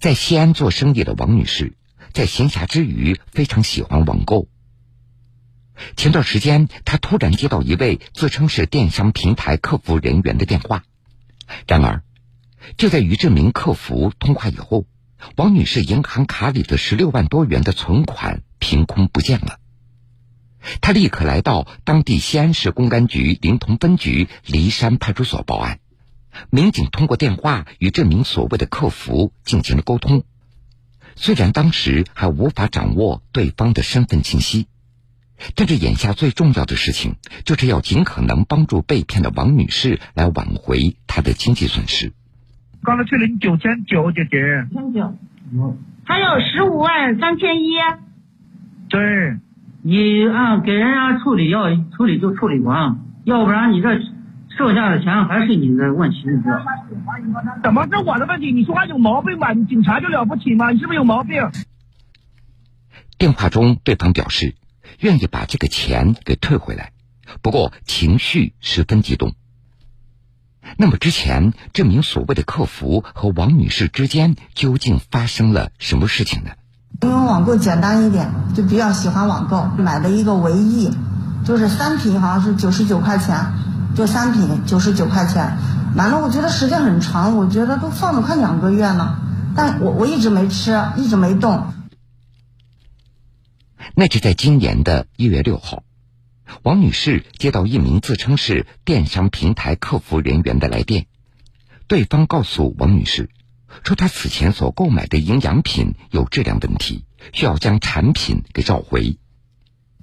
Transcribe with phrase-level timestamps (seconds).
[0.00, 1.74] 在西安做生意的王女士，
[2.14, 4.48] 在闲暇之余非常喜欢网购。
[5.94, 10.84] 前段时间，她突然接到一位自称是电商平台客服人员的电话，
[11.66, 12.02] 然而，
[12.78, 14.86] 就在与这名客服通话以后，
[15.36, 19.58] 王女士银行卡里的十六万多元的存款凭空不见了。
[20.80, 25.78] 她立刻来到当地西安市公安局临潼分局骊山派出所报案。
[26.50, 30.24] 民警通过电话与这名所谓的客服进行了沟通，
[31.16, 34.66] 虽然当时还无法掌握对方的身份信息，
[35.54, 42.12] 但是眼下最重要的事情就是要尽可能帮助被骗的王女士来挽回她的经济损失。
[42.82, 44.66] 刚才退了你九千九，姐姐。
[44.72, 45.14] 千九，
[46.04, 47.72] 还有十五万三千一。
[48.88, 49.36] 对，
[49.82, 54.00] 你按给人家处理要处理就处理完，要不然你这。
[54.60, 56.60] 剩下的钱还是你的问题，你知道？
[57.64, 58.52] 怎么是我的问题？
[58.52, 59.54] 你说话有毛病吧？
[59.54, 60.70] 你警察就了不起吗？
[60.70, 61.50] 你是不是有毛病？
[63.16, 64.54] 电话中，对方表示
[64.98, 66.92] 愿意把这个钱给退回来，
[67.40, 69.32] 不过情绪十分激动。
[70.76, 76.50] 那么之前这名所谓的客服和王女士之间究竟发生了什么事情呢？
[77.00, 80.94] 因为网购简单一点，就比较喜欢网购，买了一个维 E，
[81.46, 83.36] 就是三瓶，好像是九十九块钱。
[84.00, 85.58] 就三瓶九十九块钱，
[85.94, 89.20] 完了，我觉得时间很长，我觉得都放了快两个月了，
[89.54, 91.66] 但我我一直没吃，一直没动。
[93.94, 95.82] 那是在今年的一月六号，
[96.62, 101.04] 王女士接到一名自称是电商平台客服人员的来电，
[101.86, 103.28] 对方告诉王女士，
[103.84, 107.04] 说她此前所购买的营养品有质量问题，
[107.34, 109.18] 需要将产品给召回。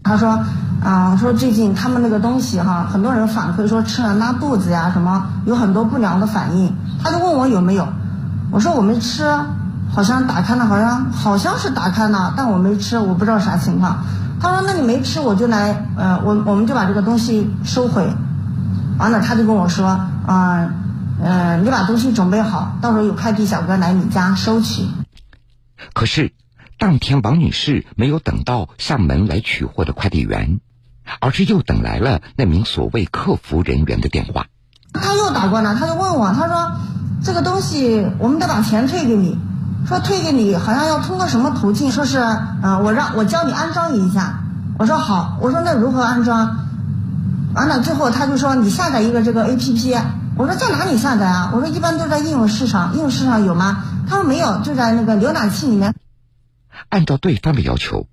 [0.04, 0.40] 他说，
[0.82, 6.74] 啊，说最近他们那个东西哈，很多人反馈说吃了拉肚子呀，什么有很多不良的反应。
[7.04, 7.88] 他就问我有没有，
[8.52, 9.26] 我说我没吃，
[9.94, 13.98] 好像打开了，好像好像是打开了，但我没吃，我不知道啥情况。
[14.40, 18.08] 他说那你没吃，我就来，呃，我我们就把这个东西收回。
[18.98, 19.88] 完了，他就跟我说，
[20.26, 20.70] 啊，
[21.22, 24.88] 嗯，你把东西准备好，到时候有快递小哥来你家收取。
[25.94, 26.32] 可是。
[26.80, 30.60] 当天，王女士没有等到上门来取货的快递员，
[31.20, 34.46] 而是又等来了那名所谓客服人员的电话。
[34.94, 36.74] 他又打过来，他就问我，他说
[37.24, 39.40] ：“这个东西我们得把钱退给你，
[39.88, 42.20] 说退给你好像要通过什么途径，说是，
[42.62, 44.44] 嗯，我让我教你安装一下。”
[44.78, 46.60] 我说好，我说那如何安装？
[47.56, 49.96] 完了之后他就说你下载一个这个 A P P。
[50.36, 51.50] 我说在哪里下载啊？
[51.52, 53.84] 我说一般都在应用市场，应用市场有吗？
[54.08, 55.96] 他说没有，就在那个浏览器里面。
[56.90, 58.08] 按照对方的要求，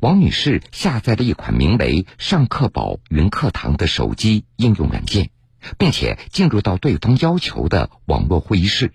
[0.00, 5.30] 王女士下载了一款名为“上课宝云课堂”的手机应用软件，
[5.78, 8.92] 并且进入到对方要求的网络会议室。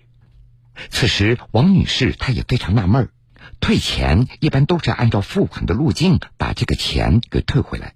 [0.90, 3.10] 此时，王女士她也非常纳闷儿：
[3.60, 7.94] 退钱一般都是按照付款的路径把这个钱给退回来，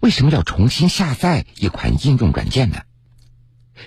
[0.00, 2.82] 为什么要重新下载一款应用软件呢？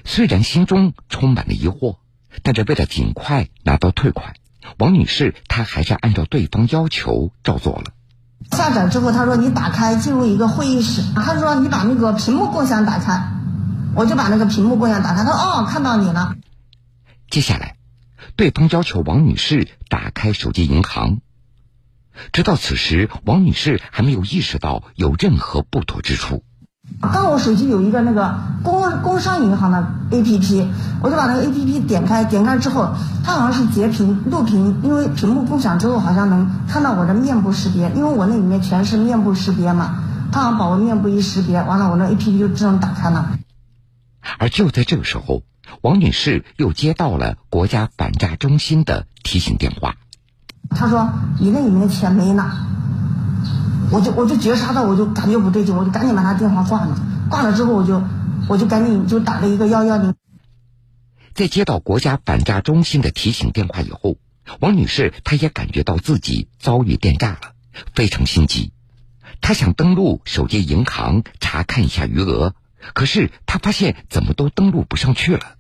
[0.06, 1.98] 虽然心中充满了疑惑，
[2.44, 4.36] 但是为了尽快拿到退款。
[4.78, 7.92] 王女士，她还是按照对方要求照做了。
[8.52, 13.32] 下载之后，他说你打开进入一个会议室，他说你把那个屏幕共享打开，
[13.96, 15.24] 我就把那个屏幕共享打开。
[15.24, 16.36] 他说哦，看到你了。
[17.30, 17.76] 接下来，
[18.36, 21.20] 对方要求王女士打开手机银行。
[22.32, 26.44] 直到此时，王女士还没有意识到有任何不妥之处。
[27.00, 30.68] 刚我手机有一个那个工工商银行的 A P P，
[31.02, 32.90] 我就把那个 A P P 点开，点开之后，
[33.24, 40.00] 它好像是截屏录屏，因为屏幕共享之后好像能看到我的面部识别，因为我那里面全是面部识别嘛，
[40.32, 43.30] 它好像把我面部一识别，完了我那 A P P 就自动打开了。
[44.40, 45.44] 而就在这个时候，
[45.82, 49.94] 王女士又接到了国家反诈中心的提醒电话，
[50.72, 51.08] 她说
[51.40, 52.58] 你那里面的钱没拿。
[53.92, 56.98] 我就我就觉察到，我就感觉不对劲，我就赶紧把他电话挂了。
[57.30, 58.04] 挂了之后，我就
[58.50, 60.14] 我就赶紧就打了一个幺幺零。
[61.34, 64.18] 在接到国家反诈中心的提醒电话以后，
[64.60, 67.54] 王女士她也感觉到自己遭遇电诈了，
[67.94, 68.74] 非常心急。
[69.40, 72.56] 她想登录手机银行查看一下余额，
[72.94, 75.56] 可是她发现怎么都登录不上去了。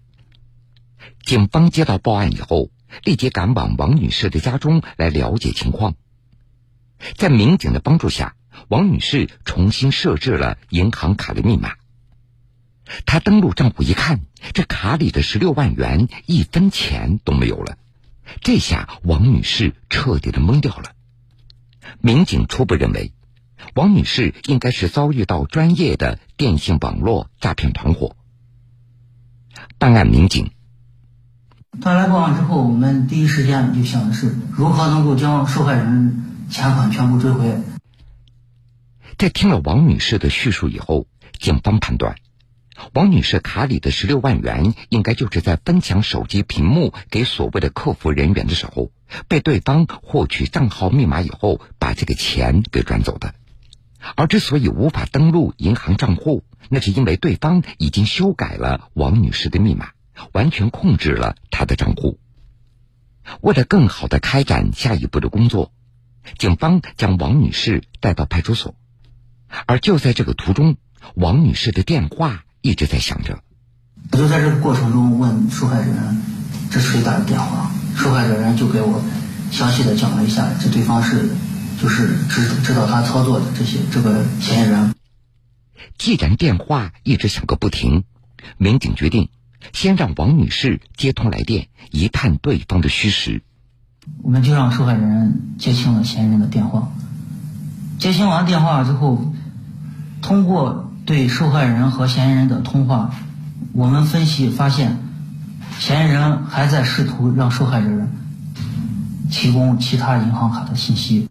[1.23, 2.71] 警方接到报案以后，
[3.03, 5.95] 立即赶往王女士的家中来了解情况。
[7.15, 8.35] 在民警的帮助下，
[8.67, 11.73] 王女士重新设置了银行卡的密码。
[13.05, 14.21] 她登录账户一看，
[14.53, 17.77] 这卡里的十六万元一分钱都没有了。
[18.41, 20.91] 这下王女士彻底的懵掉了。
[22.01, 23.13] 民警初步认为，
[23.73, 28.15] 王女士应该是遭遇到专业的电信网络诈骗团伙。
[29.77, 30.51] 办案民警
[31.81, 37.57] 他来报案之后，我们第一时间就想的是如何能够将受害人钱款全部追回。
[39.17, 41.07] 在听了王女士的叙述以后，
[41.39, 42.15] 警方判断，
[42.94, 48.91] 王女士卡里的十六万元应该就是在分享手机屏幕给所谓的客服人员的时候，
[49.27, 53.33] 被对方获取账号密码以后，把这个钱给转走的。
[54.15, 59.89] 而之所以无法登录银行账户，那是因为对方已经修改了王女士的密码，
[60.31, 62.19] 完全控制了她的账户。
[63.41, 65.73] 为了更好的开展下一步的工作，
[66.38, 68.75] 警方将王女士带到派出所。
[69.65, 70.77] 而就在这个途中，
[71.15, 73.39] 王女士的电话一直在响着。
[74.12, 76.21] 我就在这个过程中问受害人
[76.71, 79.03] ：“这谁打的电话？”受害者人就给我
[79.51, 81.29] 详细的讲了一下，这对方是
[81.81, 84.94] 就是指指导他操作的这些这个嫌疑人。
[85.97, 88.03] 既然电话一直响个不停，
[88.57, 89.30] 民警决定
[89.73, 93.41] 先让王女士接通来电，一探对方的虚实。
[94.24, 96.92] 我们就让受害人接听了嫌疑人的电话。
[98.00, 99.33] 接听完电话之后，
[100.21, 103.13] 通过对受害人和嫌疑人的通话，
[103.74, 104.98] 我们分析发现，
[105.80, 108.12] 嫌疑人还在试图让受害人
[109.31, 111.30] 提供其他银行卡的信息。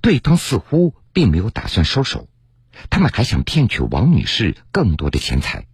[0.00, 2.28] 对方似乎并没有打算收手，
[2.90, 5.66] 他们还想骗取王女士更多的钱财。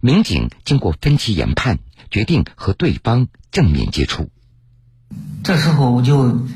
[0.00, 1.78] 民警经过分析研判，
[2.10, 4.30] 决定和对方正面接触。
[5.42, 6.46] 这时候我就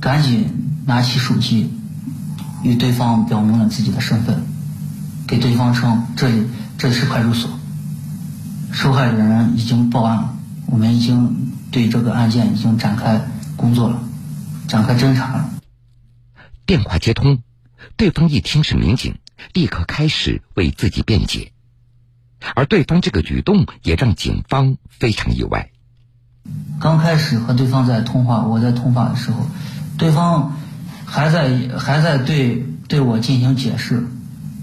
[0.00, 0.62] 赶紧。
[0.86, 1.68] 拿起手机，
[2.62, 4.46] 与对方表明了自己的身份，
[5.26, 6.46] 给对方称这里
[6.78, 7.50] 这里是派出所，
[8.70, 13.20] 受害人已经报案了，我们已经对这个案件已经展开
[13.56, 14.00] 工作了，
[14.68, 15.50] 展开侦查了。
[16.66, 17.42] 电话接通，
[17.96, 19.18] 对方一听是民警，
[19.54, 21.50] 立刻开始为自己辩解，
[22.54, 25.72] 而对方这个举动也让警方非常意外。
[26.80, 29.46] 刚开始和对方在通话，我在通话的时候，
[29.98, 30.52] 对方。
[31.08, 34.08] 还在还在对对我进行解释，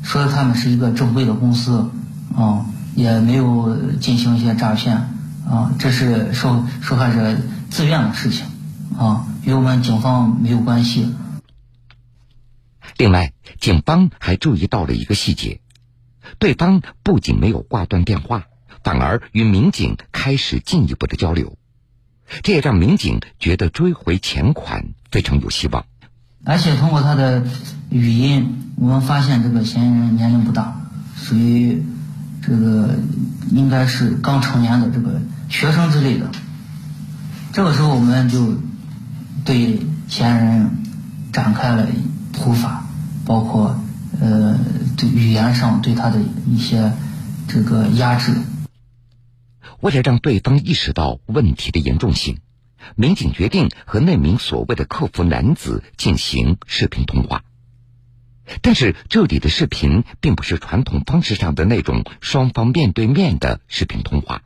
[0.04, 1.90] 说他们是一个正规的公司，
[2.36, 2.66] 啊，
[2.96, 5.10] 也没有进行一些诈骗，
[5.50, 7.38] 啊，这是受受害者
[7.70, 8.46] 自愿的事情，
[9.00, 11.16] 啊，与我们警方没有关系。
[12.98, 13.32] 另外，
[13.62, 15.62] 警方还注意到了一个细节，
[16.40, 18.44] 对方不仅没有挂断电话，
[18.84, 21.58] 反而与民警开始进一步的交流，
[22.42, 25.86] 这也让民警觉得追回钱款非常有希望。
[26.46, 27.44] 而且通过他的
[27.90, 30.76] 语音，我们发现这个嫌疑人年龄不大，
[31.16, 31.84] 属于
[32.42, 32.96] 这个
[33.52, 36.30] 应该是刚成年的这个学生之类的。
[37.54, 38.58] 这个时候，我们就
[39.46, 40.72] 对嫌疑人
[41.32, 41.88] 展开了
[42.32, 42.86] 普法，
[43.26, 43.80] 包括
[44.20, 44.58] 呃
[44.98, 46.92] 对语言上对他的一些
[47.48, 48.34] 这个压制。
[49.84, 52.40] 为了让对方意识到问题的严重性。
[52.96, 57.44] 民警决定和那名所谓的客服男子进行视频通话，
[58.62, 64.42] 但是这里的视频并不是传统方式上的那种双方面对面的视频通话，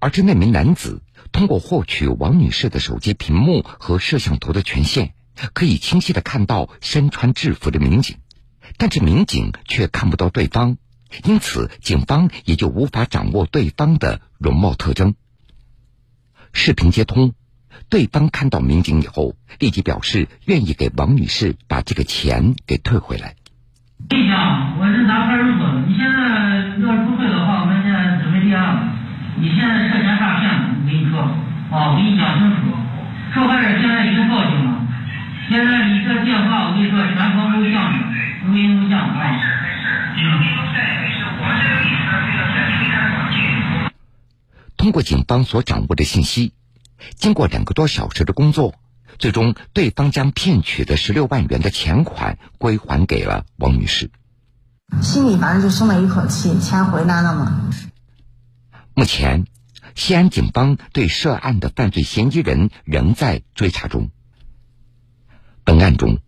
[0.00, 5.14] 而是那名男子通过获取王女士的手机屏幕和摄像头的权限，
[5.52, 8.16] 可以清晰的看到身穿制服的民警，
[8.78, 10.76] 但是民警却看不到对方，
[11.24, 15.14] 因此警方也就无法掌握对方的容貌特征。
[16.52, 17.32] 视频接通。
[17.88, 23.34] 对方看到民警以后，立即表示愿意给王女士把这个钱给退回来。
[24.08, 25.80] 跟你讲，我是拿派出所的。
[25.86, 26.18] 你现在
[26.80, 28.92] 要是不退的话，我们现在准备立案了。
[29.36, 32.56] 你现在涉嫌诈骗，我跟你说，啊，我跟你讲清楚。
[33.34, 34.84] 受害人现在已经报警了。
[35.48, 37.98] 现在你这电话，我跟你说，全程录像的，
[38.46, 39.16] 录音录像啊。
[44.82, 46.54] 通过警方所掌握的信息。
[47.14, 48.74] 经过两个多小时的工作，
[49.16, 54.10] 最终对方将骗取的十六万元的钱款归还给了王女士。
[55.00, 57.70] 心里反正就松了一口气，钱回来了嘛。
[58.92, 59.44] 目前，
[59.94, 64.10] 西安警方对涉案的犯罪嫌疑人仍在追查中。
[65.62, 66.18] 本案中，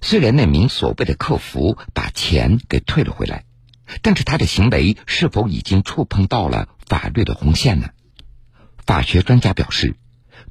[0.00, 3.44] 虽然那名所谓的客服把钱给退了回来，
[4.02, 7.90] 但是他的行为是否已经触碰到了法律的红线呢？
[8.90, 9.94] 法学专家表示。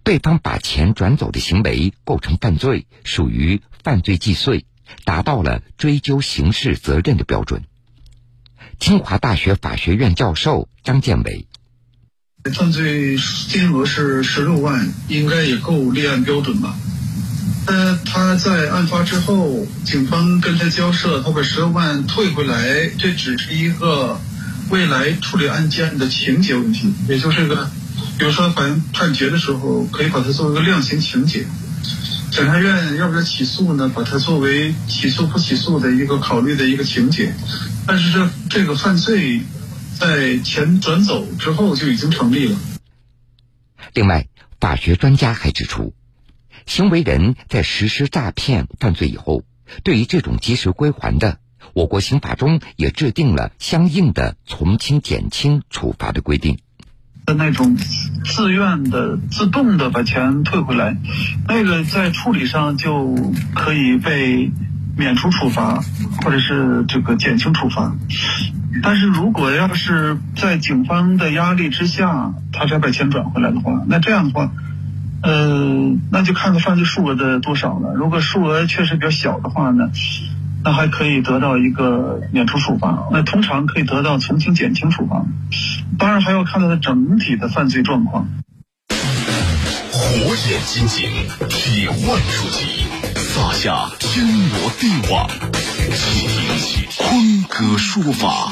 [0.01, 4.63] 对方把钱转走的行为构成犯罪，属于犯罪既遂，
[5.03, 7.65] 达到了追究刑事责任的标准。
[8.79, 11.47] 清华大学法学院教授张建伟：
[12.53, 13.17] 犯罪
[13.49, 16.77] 金额是十六万，应该也够立案标准吧？
[17.67, 24.17] 呃，他在案发之后，警方跟他交涉，他把十六万退回来，这只是一个
[24.69, 27.69] 未来处理案件的情节问题，也就是个。
[28.19, 31.47] 比如说法院判决的时候，可以把它作为一个量刑情节。
[32.31, 33.89] 检察院要不要起诉呢？
[33.95, 37.33] 把它作为起诉不起诉的一个考虑的一个情节。
[37.87, 39.39] 但是这这个犯罪
[39.97, 42.57] 在钱转走之后就已经成立了。
[43.93, 44.27] 另外，
[44.59, 45.93] 法学专家还指出，
[46.65, 49.43] 行为人在实施诈骗犯罪以后，
[49.85, 51.39] 对于这种及时归还的，
[51.73, 56.59] 我国刑法中也制定了相应的从轻减轻处罚的规定。
[57.33, 57.75] 那种
[58.25, 60.95] 自愿的、自动的把钱退回来，
[61.47, 64.51] 那个在处理上就可以被
[64.97, 65.81] 免除处罚，
[66.23, 67.95] 或者是这个减轻处罚。
[68.83, 74.51] 但是如果要是在警方的压力之下，他才把钱转回来的话，那这样的话，
[75.21, 77.93] 呃，那就看他犯罪数额的多少了。
[77.93, 79.89] 如果数额确实比较小的话呢，
[80.63, 83.07] 那还可以得到一个免除处罚。
[83.11, 85.25] 那通常可以得到从轻减轻处罚。
[85.97, 88.27] 当然还要看他的整体的犯罪状况。
[88.89, 91.09] 火眼金睛，
[91.49, 92.83] 铁腕出击，
[93.15, 95.29] 撒下天罗地网，
[95.93, 98.51] 请听坤哥说法。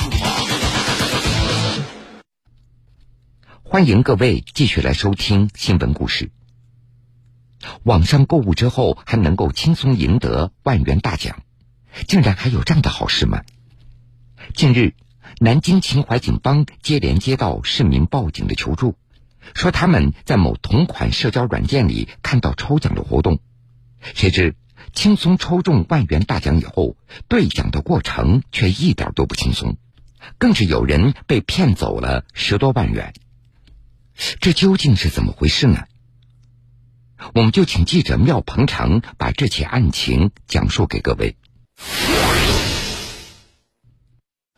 [3.64, 6.32] 欢迎各位继续来收听新闻故事。
[7.84, 11.38] 网上购物之后还能够轻松赢得万元大奖，
[12.06, 13.42] 竟然还有这样的好事吗？
[14.54, 14.94] 近日。
[15.40, 18.96] 南京秦淮警方接连接到市民报警的求助，
[19.54, 23.40] 说他们在某同款社交软件里看到抽奖的活动，
[24.16, 24.56] 谁知
[24.94, 26.96] 轻松抽中万元大奖以后，
[27.28, 29.78] 兑奖的过程却一点都不轻松，
[30.40, 33.14] 更是有人被骗走了十多万元。
[34.40, 35.84] 这究竟是怎么回事呢？
[37.36, 41.36] 我们就请记者廖鹏程把这起案情讲述给各位。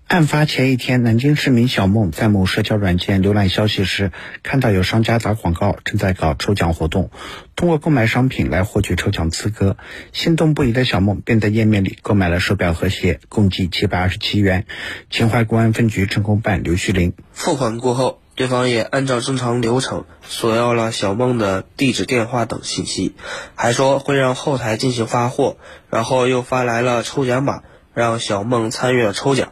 [0.10, 4.12] 案发前一天，南京市民小梦在某社交软件浏览消息时，
[4.42, 7.12] 看到有商家打广告，正在搞抽奖活动，
[7.56, 9.78] 通过购买商品来获取抽奖资格。
[10.12, 14.66] 心动不已的小梦便在页面里购买了手表和鞋，共计七百二十七元。
[15.12, 23.14] 秦淮公安分局政工办刘旭林付款过后，对方也按照正常流程索要了小梦的地址、电话等信息，
[23.54, 25.58] 还说会让后台进行发货，
[25.92, 27.62] 然后又发来了抽奖码，
[27.94, 29.52] 让小梦参与了抽奖。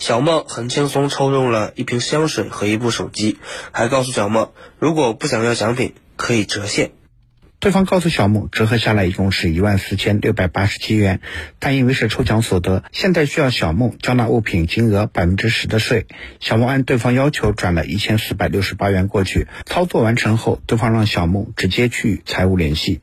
[0.00, 3.38] 小梦很轻松抽中了一瓶香水和一部手机，
[3.70, 6.92] 还告诉小梦，如果不想要奖品，可以折现。
[7.60, 11.20] 对方告诉小梦，折合下来一共是一万四千六百八十七元，
[11.58, 16.06] 但因为是抽奖所得，现在需要小梦交纳物品金额百分之十的税。
[16.40, 19.46] 小梦按对方要求转了一千四百六十八元过去。
[19.66, 23.02] 操作完成后，对方让小梦直接去财务联系。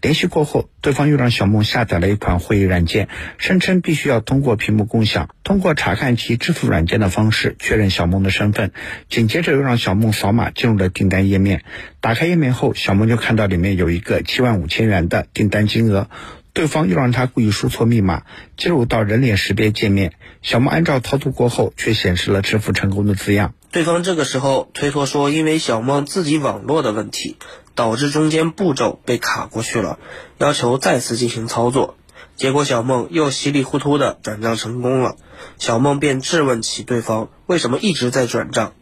[0.00, 3.08] 联系过后，对方又让小梦下载了一款会议软件，
[3.38, 8.70] 声称必须要通过屏幕共享，通过查看其支付软件的方式确认小梦的身份。
[9.08, 11.64] 紧接着又让小梦扫码进入了订单页面。
[12.00, 16.08] 打开页面后，小梦就看到里面有一一个七万五千元的订单金额。
[16.52, 18.22] 对方又让他故意输错密码，
[18.56, 20.12] 进入到人脸识别界面。
[20.40, 23.52] 小梦按照操作过后，却显示了支付成功的字样。
[23.70, 27.36] 对方这个时候推脱说，因为小梦自己网络的问题，
[27.74, 29.98] 导致中间步骤被卡过去了，
[30.38, 31.98] 要求再次进行操作。
[32.36, 35.16] 结果小梦又稀里糊涂的转账成功了，
[35.58, 38.72] 小梦便质问起对方为什么一直在转账。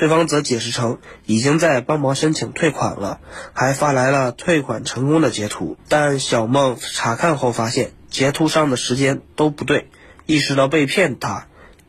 [0.00, 3.20] 对方则解释称，已经在帮忙申请退款了，
[3.52, 5.76] 还发来了退款成功的截图。
[5.90, 9.88] 但小梦查看后发现，截图上的时间都不对，
[10.24, 11.48] 意识到被骗，他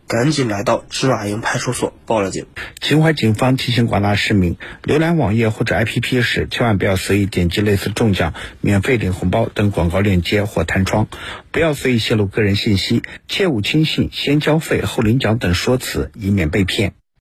[0.09, 2.47] 赶紧来到芝麻营派出所报了警。
[2.81, 11.07] 秦淮警方提醒广大市民，浏览网页或者 APP 时，千万不要随意点击类似中奖、免费领红包等广告链接或弹窗，
[11.51, 16.91] 不要随意泄露个人信息，切勿轻信“先交费后领奖”等说辞，以免被骗。